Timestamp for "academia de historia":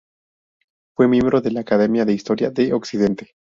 1.59-2.49